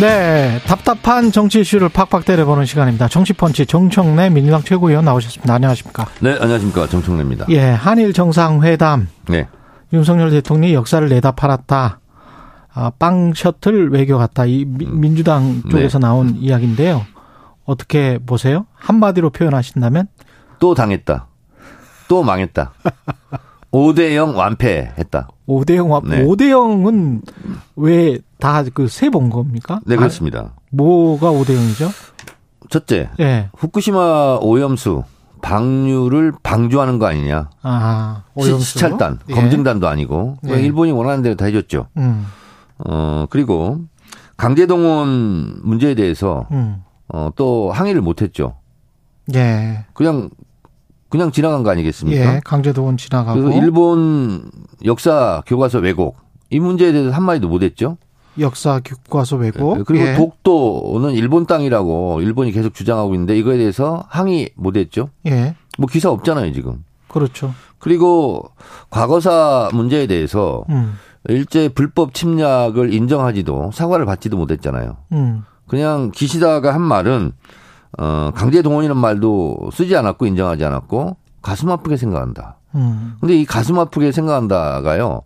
[0.00, 3.08] 네, 답답한 정치 이슈를 팍팍 때려보는 시간입니다.
[3.08, 5.54] 정치펀치 정청래 민주당 최고위원 나오셨습니다.
[5.54, 6.06] 안녕하십니까?
[6.20, 6.86] 네, 안녕하십니까.
[6.86, 7.46] 정청래입니다.
[7.48, 9.08] 예, 한일 정상회담.
[9.28, 9.48] 네.
[9.92, 12.00] 윤석열 대통령이 역사를 내다 팔았다.
[12.74, 14.44] 아, 빵 셔틀 외교 같다.
[14.44, 15.00] 이 미- 음.
[15.00, 16.06] 민주당 쪽에서 네.
[16.06, 17.04] 나온 이야기인데요.
[17.64, 18.66] 어떻게 보세요?
[18.74, 20.06] 한마디로 표현하신다면?
[20.60, 21.26] 또 당했다.
[22.06, 22.72] 또 망했다.
[23.72, 25.28] 5대0 완패했다.
[25.46, 26.22] 오대영, 네.
[26.22, 27.20] 오대영은
[27.76, 29.80] 왜 다 그 세 본 겁니까?
[29.86, 30.38] 네, 그렇습니다.
[30.40, 31.90] 아, 뭐가 오대영이죠?
[32.70, 33.50] 첫째, 예.
[33.56, 35.02] 후쿠시마 오염수
[35.42, 37.50] 방류를 방조하는 거 아니냐.
[37.62, 38.64] 아, 시, 오염수.
[38.64, 39.34] 시찰단, 예.
[39.34, 40.36] 검증단도 아니고.
[40.48, 40.60] 예.
[40.60, 41.86] 일본이 원하는 대로 다 해줬죠.
[41.96, 42.26] 음,
[42.78, 43.80] 어, 그리고
[44.36, 46.82] 강제동원 문제에 대해서 음.
[47.08, 48.56] 어, 또 항의를 못 했죠.
[49.34, 49.84] 예.
[49.94, 50.30] 그냥,
[51.08, 52.34] 그냥 지나간 거 아니겠습니까?
[52.36, 54.50] 예, 강제동원 지나가고 그래서 일본
[54.84, 56.16] 역사 교과서 왜곡
[56.50, 57.96] 이 문제에 대해서 한 마디도 못 했죠.
[58.40, 60.14] 역사 교과서 왜곡 그리고 예.
[60.14, 65.10] 독도는 일본 땅이라고 일본이 계속 주장하고 있는데 이거에 대해서 항의 못 했죠.
[65.26, 66.84] 예, 뭐 기사 없잖아요, 지금.
[67.08, 67.54] 그렇죠.
[67.78, 68.50] 그리고
[68.90, 70.94] 과거사 문제에 대해서 음,
[71.28, 74.96] 일제 불법 침략을 인정하지도 사과를 받지도 못했잖아요.
[75.12, 77.32] 음, 그냥 기시다가 한 말은
[77.98, 82.56] 어 강제 동원이라는 말도 쓰지 않았고 인정하지 않았고 가슴 아프게 생각한다.
[82.74, 85.22] 음, 근데 이 가슴 아프게 생각한다가요.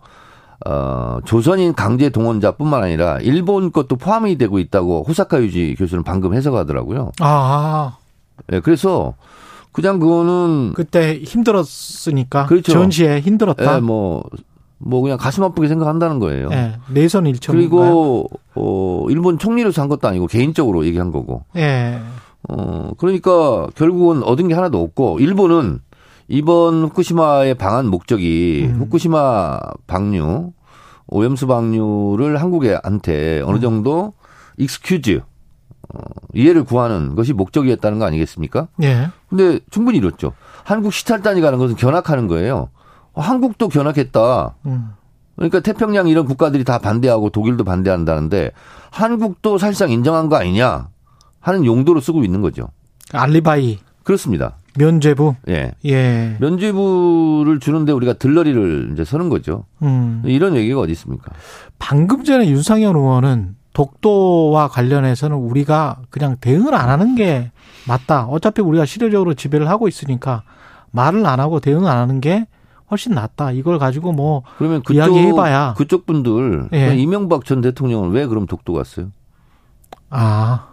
[0.66, 7.12] 어, 조선인 강제 동원자뿐만 아니라 일본 것도 포함이 되고 있다고 호사카 유지 교수는 방금 해석하더라고요.
[7.20, 7.96] 아,
[8.52, 9.14] 예, 그래서
[9.72, 12.72] 그냥 그거는 그때 힘들었으니까 그렇죠.
[12.72, 13.76] 전시에 힘들었다.
[13.76, 14.22] 예, 뭐,
[14.78, 16.48] 뭐 그냥 가슴 아프게 생각한다는 거예요.
[16.52, 17.56] 예, 내선 일청.
[17.56, 21.44] 그리고 어, 일본 총리로서 한 것도 아니고 개인적으로 얘기한 거고.
[21.56, 21.98] 예,
[22.48, 25.80] 어, 그러니까 결국은 얻은 게 하나도 없고 일본은
[26.32, 28.80] 이번 후쿠시마의 방한 목적이 음.
[28.80, 30.52] 후쿠시마 방류,
[31.08, 34.14] 오염수 방류를 한국한테 어느 정도
[34.56, 35.20] excuse,
[35.94, 35.98] 어,
[36.32, 38.68] 이해를 구하는 것이 목적이었다는 거 아니겠습니까?
[38.82, 40.32] 예, 근데 충분히 이렇죠.
[40.64, 42.70] 한국 시찰단이 가는 것은 견학하는 거예요.
[43.12, 44.56] 어, 한국도 견학했다.
[44.64, 44.92] 음,
[45.36, 48.52] 그러니까 태평양 이런 국가들이 다 반대하고 독일도 반대한다는데
[48.90, 50.88] 한국도 사실상 인정한 거 아니냐
[51.40, 52.68] 하는 용도로 쓰고 있는 거죠.
[53.12, 54.56] 알리바이 그렇습니다.
[54.78, 55.34] 면죄부.
[55.48, 55.72] 예.
[55.84, 59.64] 예, 면죄부를 주는데 우리가 들러리를 이제 서는 거죠.
[59.82, 60.22] 음.
[60.24, 61.30] 이런 얘기가 어디 있습니까?
[61.78, 67.50] 방금 전에 윤상현 의원은 독도와 관련해서는 우리가 그냥 대응을 안 하는 게
[67.86, 68.26] 맞다.
[68.26, 70.42] 어차피 우리가 실효적으로 지배를 하고 있으니까
[70.90, 72.46] 말을 안 하고 대응 안 하는 게
[72.90, 73.52] 훨씬 낫다.
[73.52, 75.74] 이걸 가지고 뭐 그러면 그쪽 이야기해봐야.
[75.76, 76.94] 그쪽 분들 예.
[76.96, 79.08] 이명박 전 대통령은 왜 그럼 독도 갔어요?
[80.10, 80.66] 아,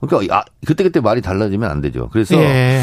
[0.00, 2.10] 그러니까 아, 그때 그때 말이 달라지면 안 되죠.
[2.12, 2.82] 그래서 예,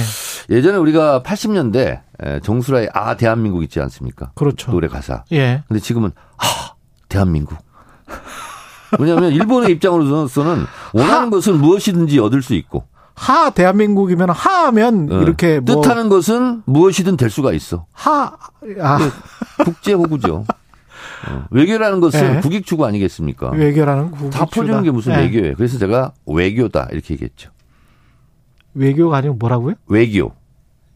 [0.49, 2.01] 예전에 우리가 80년대
[2.43, 4.31] 정수라의 아 대한민국 있지 않습니까?
[4.35, 4.71] 그렇죠.
[4.71, 5.23] 노래 가사.
[5.31, 6.73] 예, 근데 지금은 아
[7.09, 7.57] 대한민국.
[8.99, 11.29] 왜냐하면 일본의 입장으로서는 원하는 하.
[11.29, 12.85] 것은 무엇이든지 얻을 수 있고
[13.15, 17.85] 하 대한민국이면 하면 어, 이렇게 뭐 뜻하는 것은 무엇이든 될 수가 있어.
[17.93, 18.33] 하,
[18.81, 19.11] 아,
[19.63, 20.45] 국제 호구죠.
[21.29, 22.39] 어, 외교라는 것은 예.
[22.39, 23.51] 국익 추구 아니겠습니까?
[23.51, 25.17] 외교라는 국다 퍼주는 게 무슨 예.
[25.17, 25.53] 외교예요.
[25.55, 27.51] 그래서 제가 외교다 이렇게 얘기했죠.
[28.73, 29.75] 외교가 아니고 뭐라고요?
[29.87, 30.31] 외교.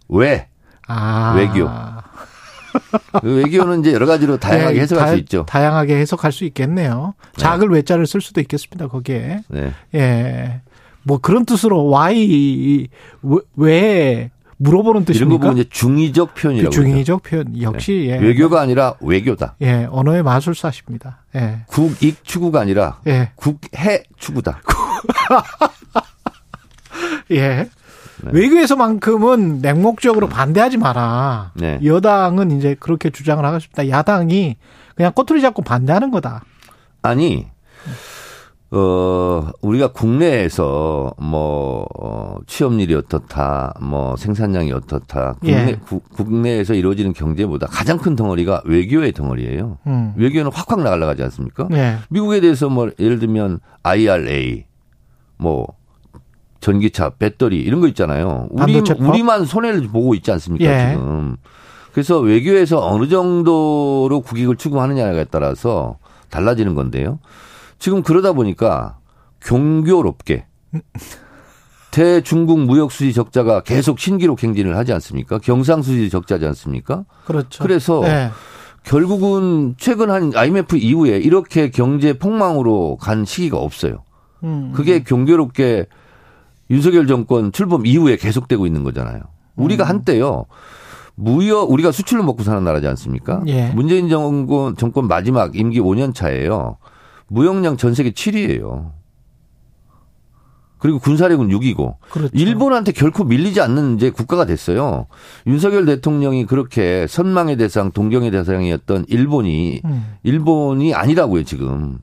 [0.10, 0.48] 왜?
[0.88, 1.68] 아, 외교.
[3.22, 5.46] 그 외교는 이제 여러 가지로 다양하게 예, 해석할 다- 수 있죠.
[5.48, 7.14] 다양하게 해석할 수 있겠네요.
[7.38, 8.88] 작을 외자를 쓸 수도 있겠습니다.
[8.88, 9.42] 거기에.
[9.48, 9.72] 네.
[9.96, 10.62] 예.
[11.04, 12.88] 뭐 그런 뜻으로 why
[13.22, 15.42] 왜, 왜 물어보는 이런 거 뜻입니까?
[15.48, 16.70] 보면 이제 중의적 표현이라고.
[16.70, 18.12] 그 중의적 표현 역시 그러죠.
[18.24, 18.28] 예.
[18.28, 19.56] 외교가 아니라 외교다.
[19.62, 21.24] 예, 언어의 마술사십니다.
[21.36, 21.60] 예.
[21.68, 23.32] 국익 추구가 아니라 예.
[23.36, 24.62] 국해 추구다.
[27.32, 27.70] 예.
[28.24, 28.32] 네.
[28.32, 31.52] 외교에서만큼은 맹목적으로 반대하지 마라.
[31.56, 31.80] 네.
[31.84, 33.90] 여당은 이제 그렇게 주장을 하고 싶다.
[33.90, 34.56] 야당이
[34.96, 36.44] 그냥 꼬투리 잡고 반대하는 거다.
[37.02, 37.48] 아니,
[38.72, 45.76] 어, 우리가 국내에서 뭐, 어, 취업률이 어떻다, 뭐, 생산량이 어떻다, 국내, 예.
[45.86, 49.78] 구- 국내에서 이루어지는 경제보다 가장 큰 덩어리가 외교의 덩어리예요.
[49.88, 50.14] 음.
[50.18, 51.68] 외교는 확확 나가려가지 않습니까?
[51.74, 51.98] 예.
[52.10, 54.66] 미국에 대해서 뭐, 예를 들면 IRA,
[55.38, 55.68] 뭐,
[56.66, 58.48] 전기차, 배터리, 이런 거 있잖아요.
[58.50, 58.82] 우리?
[58.98, 60.94] 우리만 손해를 보고 있지 않습니까, 예.
[60.94, 61.38] 지금.
[61.94, 66.00] 그래서 외교에서 어느 정도로 국익을 추구하느냐에 따라서
[66.32, 67.20] 달라지는 건데요.
[67.78, 68.98] 지금 그러다 보니까
[69.42, 70.48] 경교롭게
[71.92, 75.38] 대중국 무역 수지 적자가 계속 신기록 행진을 하지 않습니까?
[75.38, 77.06] 경상 수지 적자지 않습니까?
[77.26, 77.62] 그렇죠.
[77.62, 78.32] 그래서 예.
[78.82, 84.04] 결국은 최근 한 IMF 이후에 이렇게 경제 폭망으로 간 시기가 없어요.
[84.44, 84.74] 음.
[84.76, 85.86] 그게 경계롭게
[86.70, 89.22] 윤석열 정권 출범 이후에 계속되고 있는 거잖아요.
[89.56, 89.90] 우리가 음.
[89.90, 90.46] 한때요.
[91.16, 93.42] 무역 우리가 수출로 먹고 사는 나라지 않습니까?
[93.48, 93.70] 예.
[93.70, 96.78] 문재인 정권 정권 마지막 임기 5년 차예요.
[97.28, 98.92] 무역량 전 세계 7위예요.
[100.78, 102.32] 그리고 군사력은 6위고 그렇죠.
[102.34, 105.08] 일본한테 결코 밀리지 않는 이제 국가가 됐어요.
[105.48, 110.06] 윤석열 대통령이 그렇게 선망의 대상, 동경의 대상이었던 일본이 음.
[110.22, 112.00] 일본이 아니라고요, 지금.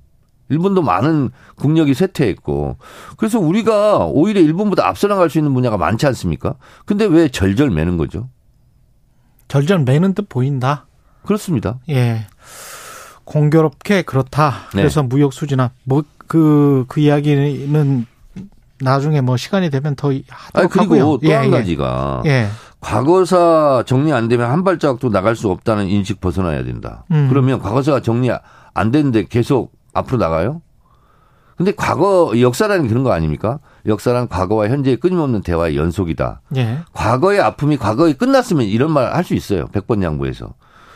[0.52, 2.76] 일본도 많은 국력이 쇠퇴했고.
[3.16, 6.54] 그래서 우리가 오히려 일본보다 앞서 나갈 수 있는 분야가 많지 않습니까?
[6.84, 8.28] 근데 왜 절절 매는 거죠?
[9.49, 10.87] 절절 매는 듯 보인다.
[11.25, 11.78] 그렇습니다.
[11.88, 12.26] 예.
[13.25, 14.69] 공교롭게 그렇다.
[14.75, 14.82] 네.
[14.82, 18.06] 그래서 무역 수지나 뭐그그 이야기는
[18.81, 21.19] 나중에 뭐 시간이 되면 더 하도록 그리고 하고요.
[21.19, 22.49] 또한 가지가 예.
[22.81, 27.04] 과거사 정리 안 되면 한 발자국도 나갈 수 없다는 인식 벗어나야 된다.
[27.12, 27.28] 음.
[27.28, 28.31] 그러면 과거사가 정리
[28.75, 30.62] 안 됐는데 계속 앞으로 나가요?
[31.56, 33.59] 근데 과거 역사라는 그런 거 아닙니까?
[33.87, 36.41] 역사란 과거와 현재의 끊임없는 대화의 연속이다.
[36.56, 36.79] 예.
[36.93, 39.67] 과거의 아픔이 과거에 끝났으면 이런 말 할 수 있어요.
[39.69, 40.55] 백번 양보해서.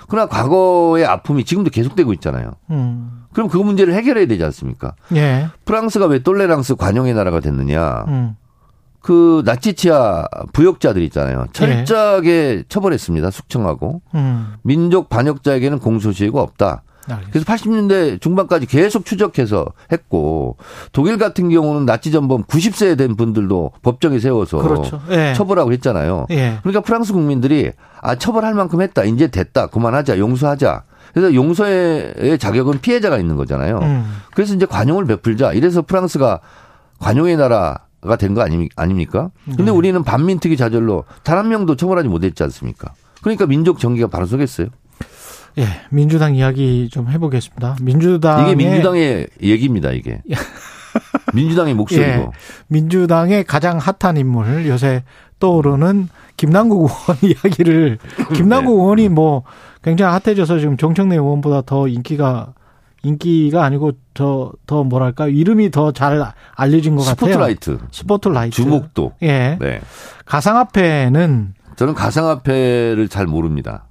[0.09, 2.53] 그러나 과거의 아픔이 지금도 계속되고 있잖아요.
[2.71, 3.25] 음.
[3.33, 4.95] 그럼 그 문제를 해결해야 되지 않습니까?
[5.15, 5.49] 예.
[5.67, 8.05] 프랑스가 왜 똘레랑스 관용의 나라가 됐느냐?
[8.09, 8.37] 음.
[9.01, 11.47] 그 나치치아 부역자들 있잖아요.
[11.53, 13.31] 철저하게 처벌했습니다.
[13.31, 14.55] 숙청하고 음.
[14.63, 16.83] 민족 반역자에게는 공소시효가 없다.
[17.15, 17.31] 알겠습니다.
[17.33, 20.57] 그래서 80년대 중반까지 계속 추적해서 했고
[20.93, 25.01] 독일 같은 경우는 나치 전범 90세 된 분들도 법정에 세워서 그렇죠.
[25.11, 25.33] 예.
[25.37, 26.27] 처벌하고 했잖아요.
[26.31, 26.59] 예.
[26.63, 27.71] 그러니까 프랑스 국민들이
[28.03, 29.05] 아 처벌할 만큼 했다.
[29.05, 29.69] 이제 됐다.
[29.69, 30.19] 그만하자.
[30.19, 30.85] 용서하자.
[31.15, 33.79] 그래서 용서의 자격은 피해자가 있는 거잖아요.
[33.79, 34.05] 음.
[34.35, 35.53] 그래서 이제 관용을 베풀자.
[35.53, 36.41] 이래서 프랑스가
[37.01, 38.43] 관용의 나라 가 된 거
[38.77, 39.31] 아닙니까?
[39.47, 39.71] 근데 네.
[39.71, 42.93] 우리는 반민특위 자절로 단 한 명도 처벌하지 못했지 않습니까?
[43.23, 44.69] 그러니까 민족 정기가 바로 서겠어요.
[45.59, 45.65] 예.
[45.91, 47.77] 민주당 이야기 좀 해보겠습니다.
[47.81, 50.23] 민주당 이게 민주당의 얘기입니다, 이게.
[51.35, 52.07] 민주당의 목소리고.
[52.07, 52.29] 예.
[52.69, 55.03] 민주당의 가장 핫한 인물 요새
[55.39, 57.99] 떠오르는 김남국 의원 이야기를
[58.35, 58.83] 김남국 네.
[58.83, 59.43] 의원이 뭐
[59.83, 62.53] 굉장히 핫해져서 지금 정청래 의원보다 더 인기가
[63.03, 66.23] 인기가 아니고 더 더 뭐랄까 이름이 더 잘
[66.55, 67.31] 알려진 것 같아요.
[67.33, 67.79] 스포트라이트.
[67.93, 68.57] 스포트라이트.
[68.57, 69.13] 주목도.
[69.23, 69.57] 예.
[69.61, 69.81] 네.
[70.25, 73.86] 가상화폐는 저는 가상화폐를 잘 모릅니다.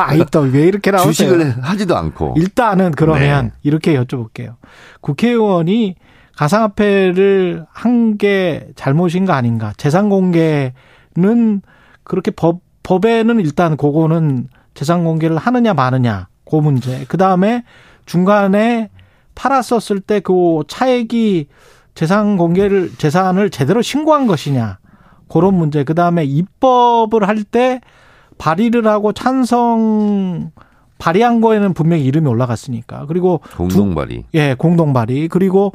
[0.00, 1.12] 아이 또 왜 이렇게 나오세요?
[1.12, 2.34] 주식을 하지도 않고.
[2.36, 3.52] 일단은 그러면 네.
[3.62, 4.54] 이렇게 여쭤볼게요.
[5.00, 5.96] 국회의원이
[6.36, 9.72] 가상화폐를 한 게 잘못인 가 아닌가?
[9.76, 11.62] 재산 공개는
[12.04, 17.04] 그렇게 법 법에는 일단 그거는 재산 공개를 하느냐 마느냐 그 문제.
[17.08, 17.64] 그 다음에
[18.06, 18.90] 중간에
[19.34, 21.46] 팔았었을 때 그 차액이
[21.94, 24.78] 재산 공개를 재산을 제대로 신고한 것이냐
[25.28, 25.84] 그런 문제.
[25.84, 27.80] 그 다음에 입법을 할 때
[28.40, 30.50] 발의를 하고 찬성
[30.98, 33.04] 발의한 거에는 분명히 이름이 올라갔으니까.
[33.06, 34.24] 그리고 공동 발의.
[34.34, 35.28] 예, 공동 발의.
[35.28, 35.72] 그리고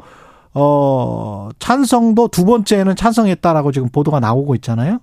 [0.52, 4.98] 어 찬성도 두 번째는 찬성했다라고 지금 보도가 나오고 있잖아요.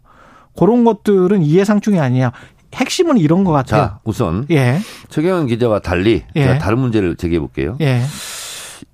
[0.58, 2.32] 그런 것들은 이해상충이 아니야.
[2.76, 3.82] 핵심은 이런 것 같아요.
[3.82, 4.80] 자, 우선 예,
[5.10, 6.58] 최경영 기자와 달리 예.
[6.58, 7.78] 다른 문제를 제기해 볼게요.
[7.82, 8.02] 예,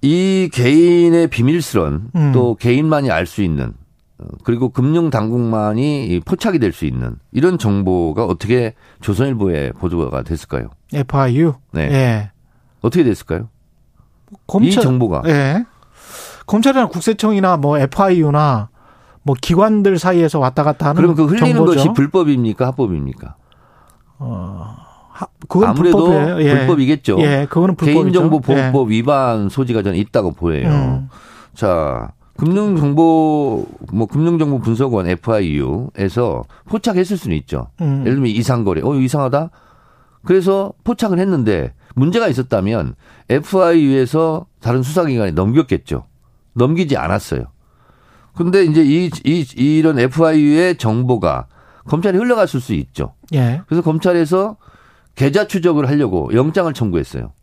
[0.01, 2.31] 이 개인의 비밀스런 음.
[2.33, 3.78] 또 개인만이 알 수 있는 어,
[4.43, 10.69] 그리고 금융 당국만이 이 포착이 될 수 있는 이런 정보가 어떻게 조선일보에 보도가 됐을까요?
[10.93, 11.53] FIU.
[11.71, 11.81] 네.
[11.91, 12.31] 예.
[12.81, 13.49] 어떻게 됐을까요?
[14.47, 15.65] 검찰, 이 정보가 예.
[16.45, 18.69] 검찰이나 국세청이나 뭐 FIU나
[19.23, 21.77] 뭐 기관들 사이에서 왔다 갔다 하는 그럼 그 흘리는 정보죠.
[21.77, 22.67] 것이 불법입니까?
[22.67, 23.35] 합법입니까?
[24.19, 26.41] 하- 그건 아무래도 불법이에요.
[26.41, 26.57] 예.
[26.59, 27.19] 불법이겠죠.
[27.19, 28.01] 예, 그거는 불법이죠.
[28.21, 30.67] 개인정보보호법 위반 소지가 저는 있다고 보여요.
[30.69, 31.09] 음.
[31.53, 37.67] 자, 금융정보 뭐 금융정보 분석원 FIU에서 포착했을 수는 있죠.
[37.81, 38.01] 음.
[38.01, 39.49] 예를 들면 이상거래, 어 이상하다.
[40.23, 42.95] 그래서 포착을 했는데 문제가 있었다면
[43.29, 46.05] FIU에서 다른 수사기관에 넘겼겠죠.
[46.53, 47.45] 넘기지 않았어요.
[48.35, 51.47] 근데 이제 이, 이 이런 FIU의 정보가
[51.87, 53.13] 검찰에 흘러갔을 수 있죠.
[53.33, 53.61] 예.
[53.67, 54.55] 그래서 검찰에서
[55.15, 57.33] 계좌 추적을 하려고 영장을 청구했어요.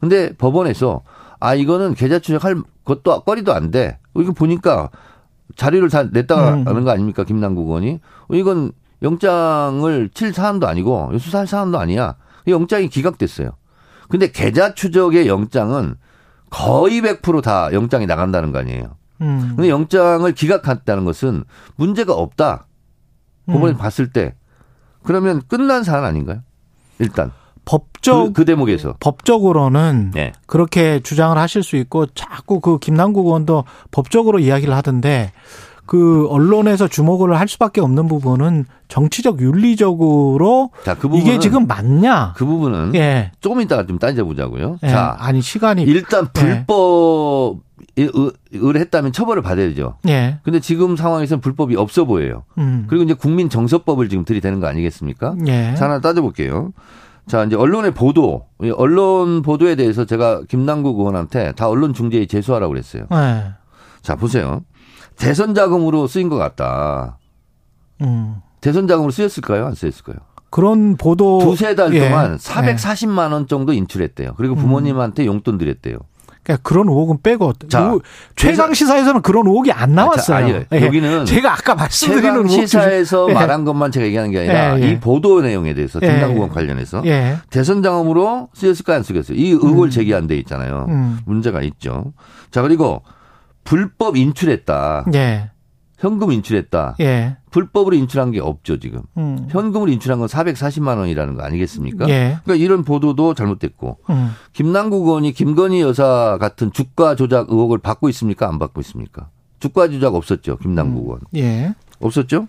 [0.00, 1.02] 근데 법원에서
[1.42, 3.98] 아 이거는 계좌 추적할 것도 거리도 안 돼.
[4.16, 4.90] 이거 보니까
[5.56, 6.68] 자료를 다 냈다가 음.
[6.68, 7.98] 하는 거 아닙니까 김남국 의원이?
[8.28, 8.70] 어, 이건
[9.02, 12.14] 영장을 칠 사안도 아니고 수사할 사안도 아니야.
[12.46, 13.50] 영장이 기각됐어요.
[14.08, 15.96] 근데 계좌 추적의 영장은
[16.48, 18.96] 거의 100%다 영장이 나간다는 거 아니에요.
[19.22, 19.54] 음.
[19.56, 21.42] 근데 영장을 기각했다는 것은
[21.74, 22.66] 문제가 없다.
[23.46, 23.78] 법원에 음.
[23.78, 24.36] 봤을 때
[25.02, 26.40] 그러면 끝난 사안 아닌가요?
[27.00, 27.32] 일단
[27.64, 30.32] 법적 그, 그 대목에서 법적으로는 네.
[30.46, 35.32] 그렇게 주장을 하실 수 있고 자꾸 그 김남국 의원도 법적으로 이야기를 하던데
[35.86, 42.34] 그 언론에서 주목을 할 수밖에 없는 부분은 정치적 윤리적으로 자, 그 부분은 이게 지금 맞냐?
[42.36, 43.32] 그 부분은 예.
[43.40, 44.78] 조금 이따가 좀 따져보자고요.
[44.82, 44.88] 예.
[44.88, 47.60] 자, 아니 시간이 일단 불법
[47.98, 49.96] 을 했다면 처벌을 받아야 되죠.
[50.08, 50.38] 예.
[50.44, 52.44] 근데 지금 상황에서는 불법이 없어 보여요.
[52.56, 52.86] 음.
[52.88, 55.36] 그리고 이제 국민 정서법을 지금 들이대는 거 아니겠습니까?
[55.46, 55.74] 예.
[55.74, 56.72] 자, 하나 따져볼게요.
[57.26, 62.70] 자, 이제 언론의 보도, 이 언론 보도에 대해서 제가 김남국 의원한테 다 언론 중재에 제소하라고
[62.72, 63.06] 그랬어요.
[63.12, 63.52] 예.
[64.02, 64.62] 자, 보세요.
[65.16, 67.18] 대선 자금으로 쓰인 것 같다.
[68.00, 68.36] 음.
[68.60, 69.66] 대선 자금으로 쓰였을까요?
[69.66, 70.16] 안 쓰였을까요?
[70.50, 72.08] 그런 보도 두세 달 예.
[72.08, 72.36] 동안 예.
[72.36, 74.34] 440만 원 정도 인출했대요.
[74.36, 75.96] 그리고 부모님한테 용돈 드렸대요.
[76.44, 78.00] 그러니까 그런 의혹은 빼고 자, 의-
[78.34, 80.36] 최강 시사에서는 그런 의혹이 안 나왔어요.
[80.36, 80.64] 아, 자, 아니에요.
[80.72, 80.86] 예.
[80.86, 83.32] 여기는 제가 아까 말씀드리는 최강 의혹 시사에서 예.
[83.32, 84.90] 말한 것만 제가 얘기하는 게 아니라 예, 예.
[84.90, 86.54] 이 보도 내용에 대해서 예, 김남국원 예.
[86.54, 87.36] 관련해서 예.
[87.50, 89.36] 대선 자금으로 쓰였을까 안 쓰였어요.
[89.38, 90.86] 이 의혹을 제기한 데 있잖아요.
[90.88, 91.20] 음.
[91.26, 92.12] 문제가 있죠.
[92.50, 93.02] 자 그리고
[93.64, 95.04] 불법 인출했다.
[95.14, 95.50] 예.
[96.02, 96.96] 현금 인출했다.
[96.98, 97.36] 예.
[97.52, 99.02] 불법으로 인출한 게 없죠 지금.
[99.16, 99.46] 음.
[99.50, 102.08] 현금으로 인출한 건 440만 원이라는 거 아니겠습니까?
[102.08, 102.38] 예.
[102.42, 104.32] 그러니까 이런 보도도 잘못됐고 음.
[104.52, 108.48] 김남국 의원이 김건희 여사 같은 주가 조작 의혹을 받고 있습니까?
[108.48, 109.28] 안 받고 있습니까?
[109.60, 110.56] 주가 조작 없었죠.
[110.58, 111.20] 김남국 의원.
[111.36, 111.72] 예.
[112.00, 112.48] 없었죠?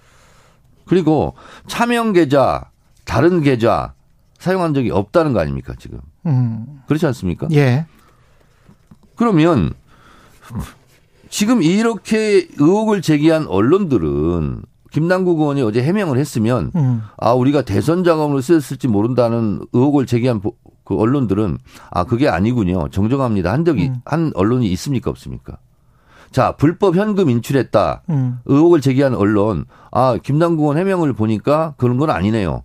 [0.86, 1.36] 그리고
[1.68, 2.72] 차명 계좌,
[3.06, 3.94] 다른 계좌
[4.40, 6.00] 사용한 적이 없다는 거 아닙니까, 지금?
[6.26, 6.82] 음.
[6.88, 7.48] 그렇지 않습니까?
[7.52, 7.86] 예.
[9.16, 9.74] 그러면
[11.34, 14.62] 지금 이렇게 의혹을 제기한 언론들은
[14.92, 17.02] 김남국 의원이 어제 해명을 했으면 음.
[17.18, 21.58] 아, 우리가 대선 자금으로 쓰였을지 모른다는 의혹을 제기한 보- 그 언론들은
[21.90, 22.88] 아, 그게 아니군요.
[22.90, 23.52] 정정합니다.
[23.52, 23.96] 한 적이, 음.
[24.06, 25.10] 한 언론이 있습니까?
[25.10, 25.58] 없습니까?
[26.32, 28.04] 자, 불법 현금 인출했다.
[28.12, 28.38] 음.
[28.46, 32.62] 의혹을 제기한 언론, 아, 김남국 의원 해명을 보니까 그런 건 아니네요.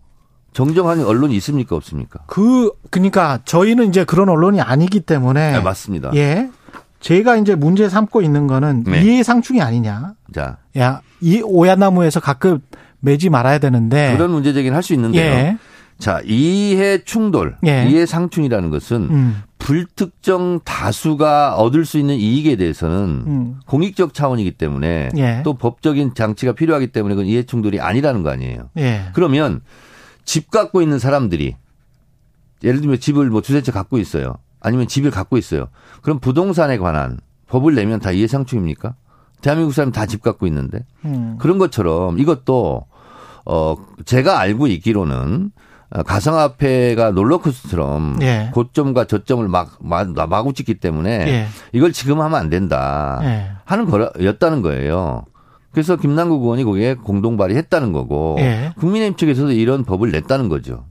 [0.53, 1.75] 정정하는 언론이 있습니까?
[1.75, 2.21] 없습니까?
[2.27, 6.11] 그 그러니까 저희는 이제 그런 언론이 아니기 때문에 네, 맞습니다.
[6.17, 6.51] 예.
[7.01, 9.03] 제가 이제 문제 삼고 있는 거는 네.
[9.03, 10.15] 이해상충이 아니냐.
[10.35, 12.61] 자, 야, 이 오얏나무에서 가끔
[13.01, 14.15] 매지 말아야 되는데.
[14.17, 15.23] 그런 문제 제기는 할 수 있는데요.
[15.23, 15.59] 예.
[15.99, 17.87] 자, 이해 충돌, 예.
[17.89, 19.43] 이해 상충이라는 것은 음.
[19.59, 23.61] 불특정 다수가 얻을 수 있는 이익에 대해서는 음.
[23.67, 25.43] 공익적 차원이기 때문에 예.
[25.45, 28.71] 또 법적인 장치가 필요하기 때문에 그건 이해 충돌이 아니라는 거 아니에요.
[28.79, 29.07] 예.
[29.13, 29.61] 그러면
[30.25, 31.57] 집 갖고 있는 사람들이
[32.63, 34.35] 예를 들면 집을 뭐 두세 채 갖고 있어요.
[34.61, 35.69] 아니면 집을 갖고 있어요.
[36.03, 38.95] 그럼 부동산에 관한 법을 내면 다 이해상충입니까?
[39.41, 41.37] 대한민국 사람 다집 갖고 있는데 음.
[41.39, 42.85] 그런 것처럼 이것도
[43.47, 45.53] 어 제가 알고 있기로는
[45.91, 48.51] 어, 가상화폐가 롤러코스터처럼 예.
[48.53, 51.47] 고점과 저점을 막, 막 마구 찍기 때문에 예.
[51.73, 53.51] 이걸 지금 하면 안 된다 예.
[53.65, 55.25] 하는 거였다는 거예요.
[55.71, 58.73] 그래서 김남국 의원이 거기에 공동 발의했다는 거고 예.
[58.77, 60.85] 국민의힘 측에서도 이런 법을 냈다는 거죠.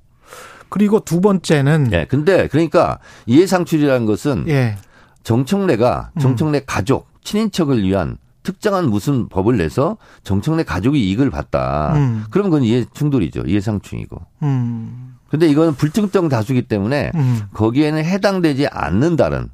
[0.70, 2.06] 그리고 두 번째는 예.
[2.06, 4.76] 근데 그러니까 이해상출이라는 것은 예.
[5.24, 6.20] 정청래가 음.
[6.20, 11.94] 정청래 가족 친인척을 위한 특정한 무슨 법을 내서 정청래 가족이 이익을 봤다.
[11.96, 12.24] 음.
[12.32, 13.44] 그럼 그건 이해 충돌이죠.
[13.46, 14.22] 이해상충이고.
[14.44, 15.16] 음.
[15.30, 17.42] 근데 이거는 불특정 다수기 때문에 음.
[17.54, 19.50] 거기에는 해당되지 않는다는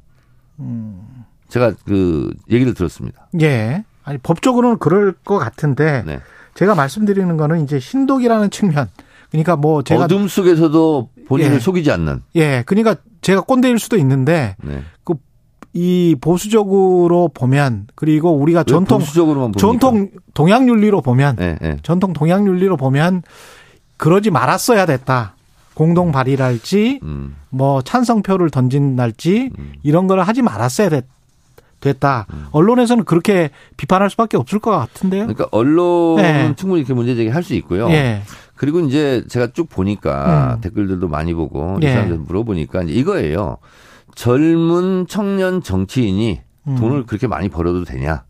[1.48, 3.28] 제가 그 얘기를 들었습니다.
[3.40, 3.84] 예.
[4.04, 6.20] 아니 법적으로는 그럴 것 같은데 네.
[6.54, 8.88] 제가 말씀드리는 거는 이제 신독이라는 측면.
[9.34, 11.58] 그러니까 뭐 제가 어둠 속에서도 본인을 예.
[11.58, 12.22] 속이지 않는.
[12.36, 12.62] 예.
[12.66, 14.82] 그러니까 제가 꼰대일 수도 있는데 네.
[15.02, 19.00] 그이 보수적으로 보면 그리고 우리가 왜 전통?
[19.58, 21.78] 전통 동양 윤리로 보면 네, 네.
[21.82, 23.22] 전통 동양 윤리로 보면
[23.96, 25.34] 그러지 말았어야 됐다.
[25.74, 27.34] 공동 발의랄지 음.
[27.50, 29.50] 뭐 찬성표를 던진 날지
[29.82, 31.06] 이런 걸 하지 말았어야 됐,
[31.84, 32.26] 됐다.
[32.32, 32.46] 음.
[32.52, 35.22] 언론에서는 그렇게 비판할 수밖에 없을 것 같은데요.
[35.26, 36.54] 그러니까 언론은 네.
[36.56, 37.88] 충분히 이렇게 문제 제기할 수 있고요.
[37.90, 38.22] 예.
[38.56, 40.60] 그리고 이제 제가 쭉 보니까 음.
[40.60, 41.88] 댓글들도 많이 보고 예.
[41.88, 43.58] 이 사람들 물어보니까 이제 이거예요.
[44.14, 46.76] 젊은 청년 정치인이 음.
[46.76, 48.24] 돈을 그렇게 많이 벌어도 되냐?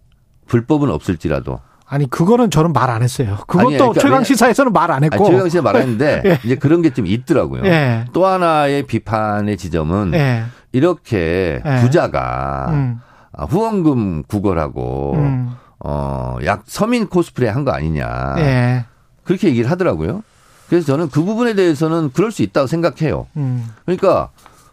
[0.46, 1.60] 불법은 없을지라도.
[1.86, 3.36] 아니 그거는 저는 말 안 했어요.
[3.46, 5.26] 그것도 아니, 그러니까 최강 시사에서는 말안 아니, 했고.
[5.26, 6.38] 최강 씨가 말했는데 예.
[6.44, 7.64] 이제 그런 게 좀 있더라고요.
[7.66, 8.06] 예.
[8.12, 10.44] 또 하나의 비판의 지점은 예.
[10.72, 11.80] 이렇게 예.
[11.82, 13.00] 부자가 음.
[13.36, 15.50] 아, 후원금 구걸하고 음.
[15.80, 18.34] 어, 약 서민 코스프레 한 거 아니냐.
[18.38, 18.84] 예.
[19.24, 20.22] 그렇게 얘기를 하더라고요.
[20.68, 23.26] 그래서 저는 그 부분에 대해서는 그럴 수 있다고 생각해요.
[23.36, 23.68] 음.
[23.84, 24.30] 그러니까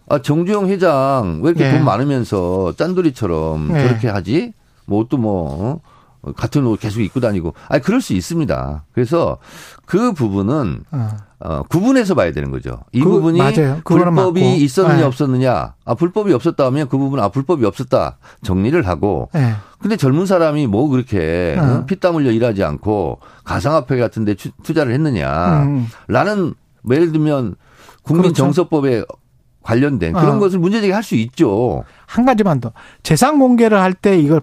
[0.10, 1.72] 아, 정주영 회장 왜 이렇게 예.
[1.72, 3.88] 돈 많으면서 짠돌이처럼 예.
[3.88, 4.54] 저렇게 하지?
[4.86, 5.80] 뭐 옷도 뭐 어,
[6.36, 7.54] 같은 옷 계속 입고 다니고.
[7.68, 8.84] 아니 그럴 수 있습니다.
[8.94, 9.38] 그래서
[9.86, 11.10] 그 부분은 어.
[11.44, 12.80] 어, 구분해서 봐야 되는 거죠.
[12.92, 13.82] 이 그- 부분이 맞아요.
[13.84, 14.56] 불법이 맞고.
[14.58, 15.04] 있었느냐 예.
[15.04, 15.74] 없었느냐.
[15.86, 19.30] 아 불법이 없었다 하면 그 부분은 아 불법이 없었다 정리를 하고.
[19.36, 19.54] 예.
[19.80, 21.64] 근데 젊은 사람이 뭐 그렇게 어.
[21.64, 25.64] 어, 피땀 흘려 일하지 않고 가상화폐 같은 데 추- 투자를 했느냐.
[25.64, 25.88] 음.
[26.08, 27.56] 라는 뭐 예를 들면
[28.04, 28.36] 국민 그렇죠.
[28.44, 29.04] 정서법에
[29.64, 30.40] 관련된 그런 어.
[30.40, 31.84] 것을 문제제기 할 수 있죠.
[32.08, 32.72] 한 가지만 더.
[33.04, 34.42] 재산 공개를 할 때 이걸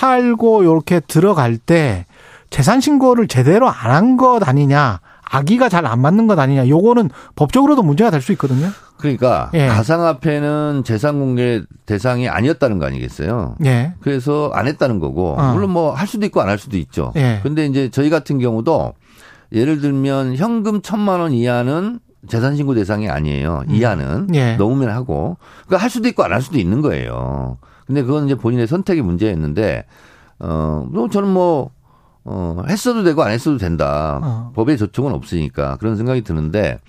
[0.00, 2.04] 팔고 이렇게 들어갈 때
[2.50, 5.00] 재산 신고를 제대로 안 한 것 아니냐.
[5.28, 6.68] 아기가 잘 안 맞는 것 아니냐.
[6.68, 8.68] 요거는 법적으로도 문제가 될 수 있거든요.
[8.98, 9.66] 그러니까 예.
[9.66, 13.56] 가상화폐는 재산 공개 대상이 아니었다는 거 아니겠어요?
[13.64, 13.94] 예.
[14.00, 15.52] 그래서 안 했다는 거고 어.
[15.52, 17.12] 물론 뭐 할 수도 있고 안 할 수도 있죠.
[17.16, 17.40] 예.
[17.42, 18.92] 근데 이제 저희 같은 경우도
[19.52, 21.98] 예를 들면 현금 천만 원 이하는
[22.28, 23.62] 재산 신고 대상이 아니에요.
[23.68, 24.56] 이하는 예.
[24.56, 25.36] 넘으면 하고
[25.66, 27.58] 그러니까 할 수도 있고 안 할 수도 있는 거예요.
[27.86, 29.84] 근데 그건 이제 본인의 선택의 문제였는데
[30.40, 31.70] 어, 뭐 저는 뭐
[32.24, 34.20] 어, 했어도 되고 안 했어도 된다.
[34.22, 34.52] 어.
[34.54, 36.80] 법에 저촉은 없으니까 그런 생각이 드는데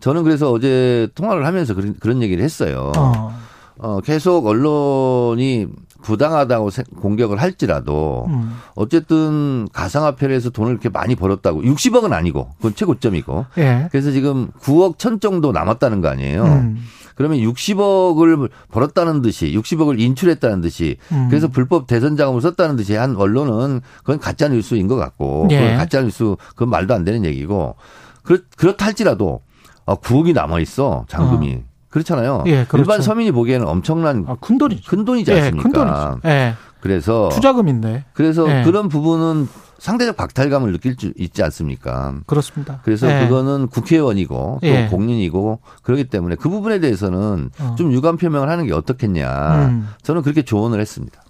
[0.00, 2.92] 저는 그래서 어제 통화를 하면서 그런, 그런 얘기를 했어요.
[2.96, 3.32] 어.
[3.80, 5.66] 어, 계속 언론이
[6.02, 8.56] 부당하다고 세- 공격을 할지라도 음.
[8.76, 13.88] 어쨌든 가상화폐를 해서 돈을 이렇게 많이 벌었다고 60억은 아니고 그건 최고점이고 예.
[13.90, 16.44] 그래서 지금 9억 천 정도 남았다는 거 아니에요.
[16.44, 16.78] 음.
[17.18, 21.26] 그러면 60억을 벌었다는 듯이 60억을 인출했다는 듯이 음.
[21.28, 25.58] 그래서 불법 대선 자금을 썼다는 듯이 한 언론은 그건 가짜 뉴스인 것 같고 예.
[25.58, 27.74] 그건 가짜 뉴스 그건 말도 안 되는 얘기고
[28.22, 29.40] 그렇 그렇다 할지라도
[29.84, 32.44] 아, 9억이 남아 있어 잔금이 그렇잖아요.
[32.46, 32.78] 예, 그렇죠.
[32.78, 34.90] 일반 서민이 보기에는 엄청난 아, 큰 돈이죠.
[34.90, 35.62] 큰 돈이지 예, 않습니까?
[35.62, 36.20] 큰 돈이죠.
[36.26, 36.54] 예.
[36.80, 38.04] 그래서 투자금인데.
[38.12, 38.62] 그래서 예.
[38.64, 42.14] 그런 부분은 상대적 박탈감을 느낄 수 있지 않습니까?
[42.26, 42.80] 그렇습니다.
[42.84, 43.24] 그래서 예.
[43.26, 44.86] 그거는 국회의원이고 또 예.
[44.88, 47.74] 공인이고 그렇기 때문에 그 부분에 대해서는 어.
[47.78, 49.66] 좀 유감 표명을 하는 게 어떻겠냐.
[49.68, 49.88] 음.
[50.02, 51.22] 저는 그렇게 조언을 했습니다.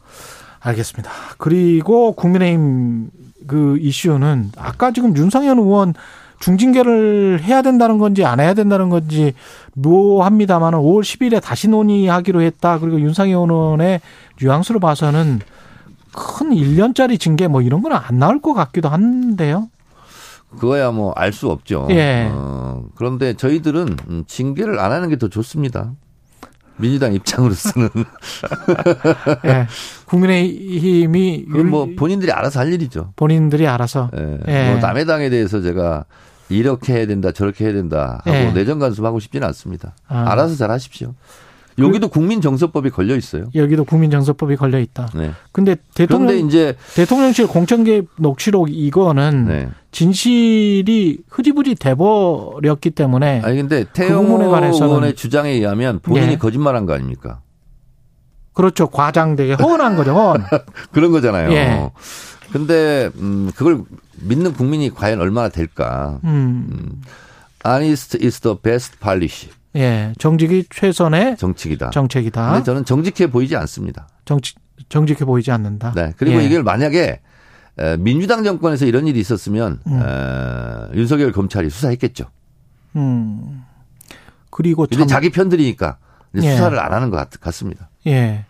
[0.60, 1.10] 알겠습니다.
[1.36, 3.10] 그리고 국민의힘
[3.46, 5.94] 그 이슈는 아까 지금 윤상현 의원
[6.40, 9.34] 중징계를 해야 된다는 건지 안 해야 된다는 건지
[9.74, 12.78] 묘합니다만은 5월 10일에 다시 논의하기로 했다.
[12.78, 14.00] 그리고 윤상현 의원의
[14.40, 15.40] 뉘앙스로 봐서는
[16.12, 19.68] 큰 1년짜리 징계 뭐 이런 건 안 나올 것 같기도 한데요.
[20.58, 21.86] 그거야 뭐 알 수 없죠.
[21.90, 22.28] 예.
[22.32, 25.92] 어, 그런데 저희들은 음, 징계를 안 하는 게 더 좋습니다.
[26.78, 27.88] 민주당 입장으로서는
[29.46, 29.66] 예.
[30.06, 33.12] 국민의힘이 뭐 율- 본인들이 알아서 할 일이죠.
[33.16, 34.38] 본인들이 알아서 예.
[34.48, 34.70] 예.
[34.70, 36.04] 뭐 남의 당에 대해서 제가
[36.48, 38.52] 이렇게 해야 된다 저렇게 해야 된다 하고 예.
[38.52, 39.94] 내정 간섭하고 싶지는 않습니다.
[40.08, 40.24] 아.
[40.24, 41.14] 그 알아서 잘 하십시오.
[41.78, 43.48] 여기도 국민정서법이 걸려 있어요.
[43.54, 45.10] 여기도 국민정서법이 걸려 있다.
[45.14, 45.32] 네.
[45.52, 49.68] 근데 대통령 그런데 이제 대통령실 공천개입 녹취록 이거는 네.
[49.92, 56.36] 진실이 흐지부지 돼버렸기 때문에 아니 근데 그 태영 부분에 관해서는- 의원의 주장에 의하면 본인이 예.
[56.38, 57.40] 거짓말한 거 아닙니까?
[58.52, 60.44] 그렇죠 과장되게 허언한 거죠 허언.
[60.92, 61.52] 그런 거잖아요.
[61.52, 61.90] 예.
[62.52, 63.82] 근데 음 그걸
[64.20, 66.18] 믿는 국민이 과연 얼마나 될까?
[66.24, 67.00] 음,
[67.64, 69.50] Honest is the best policy.
[69.76, 71.90] 예 정직이 최선의 정책이다.
[71.90, 72.50] 정책이다.
[72.52, 74.08] 근데 저는 정직해 보이지 않습니다.
[74.24, 74.54] 정치
[74.88, 75.92] 정직해 보이지 않는다.
[75.94, 76.12] 네.
[76.16, 76.44] 그리고 예.
[76.46, 77.20] 이걸 만약에
[77.78, 80.00] 에, 민주당 정권에서 이런 일이 있었으면 음.
[80.02, 82.24] 에, 윤석열 검찰이 수사했겠죠.
[82.96, 83.64] 음
[84.50, 85.98] 그리고 참 자기 편들이니까
[86.36, 86.40] 예.
[86.40, 88.44] 수사를 안 하는 것 같, 습니다 예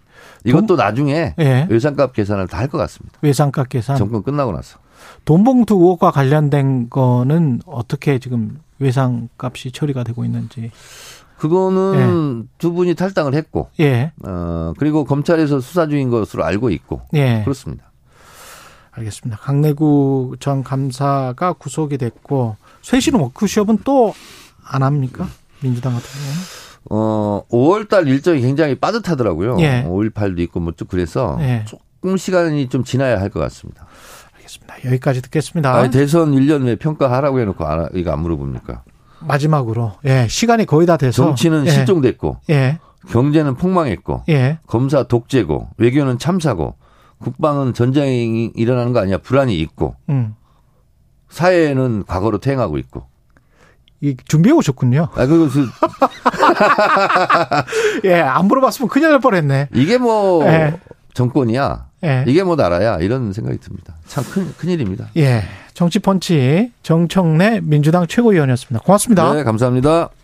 [0.44, 1.66] 이것도 나중에 예.
[1.68, 3.18] 외상값 계산을 다 할 것 같습니다.
[3.22, 4.78] 외상값 계산 정권 끝나고 나서.
[5.24, 10.70] 돈봉투 의혹과 관련된 거는 어떻게 지금 외상값이 처리가 되고 있는지.
[11.38, 17.42] 그거는 두 분이 탈당을 했고, 예, 어, 그리고 검찰에서 수사 중인 것으로 알고 있고, 예.
[17.44, 17.84] 그렇습니다.
[18.90, 19.38] 알겠습니다.
[19.40, 24.12] 강내구 전 감사가 구속이 됐고 쇄신 워크숍은 또
[24.70, 25.26] 안 합니까?
[25.62, 26.40] 민주당 같은 경우는.
[26.90, 29.56] 어, 5월 달 일정이 굉장히 빠듯하더라고요.
[29.60, 29.84] 예.
[29.86, 31.64] 5.18도 있고 뭐 쭉 그래서 예.
[31.66, 33.86] 조금 시간이 좀 지나야 할 것 같습니다.
[34.48, 34.76] 알겠습니다.
[34.86, 35.74] 여기까지 듣겠습니다.
[35.74, 38.82] 아니, 대선 1년 왜 평가하라고 해놓고 안, 이거 안 물어봅니까?
[39.20, 41.70] 마지막으로 예 시간이 거의 다 돼서 정치는 예.
[41.70, 46.76] 실종됐고, 예, 경제는 폭망했고, 예, 검사 독재고, 외교는 참사고,
[47.18, 49.18] 국방은 전쟁이 일어나는 거 아니야?
[49.18, 50.34] 불안이 있고, 음,
[51.28, 53.06] 사회는 과거로 퇴행하고 있고.
[54.00, 55.08] 이 준비해 오셨군요.
[55.16, 55.66] 아, 그리고 그-
[58.06, 59.70] 예, 안 물어봤으면 큰일 날 뻔했네.
[59.74, 60.78] 이게 뭐 예.
[61.14, 61.87] 정권이야?
[62.04, 62.98] 예, 이게 뭐 나라야?
[62.98, 63.94] 이런 생각이 듭니다.
[64.06, 65.08] 참 큰, 큰일입니다.
[65.16, 65.42] 예,
[65.74, 68.84] 정치펀치 정청래 민주당 최고위원이었습니다.
[68.84, 69.34] 고맙습니다.
[69.34, 70.10] 네, 감사합니다.